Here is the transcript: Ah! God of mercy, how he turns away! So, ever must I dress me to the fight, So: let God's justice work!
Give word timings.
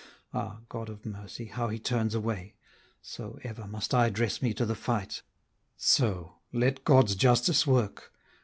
Ah! 0.33 0.61
God 0.67 0.89
of 0.89 1.05
mercy, 1.05 1.45
how 1.45 1.67
he 1.67 1.77
turns 1.77 2.15
away! 2.15 2.55
So, 3.03 3.37
ever 3.43 3.67
must 3.67 3.93
I 3.93 4.09
dress 4.09 4.41
me 4.41 4.51
to 4.55 4.65
the 4.65 4.73
fight, 4.73 5.21
So: 5.77 6.39
let 6.51 6.83
God's 6.83 7.13
justice 7.13 7.67
work! 7.67 8.11